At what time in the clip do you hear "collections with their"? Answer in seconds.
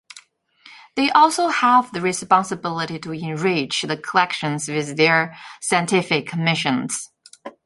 3.97-5.37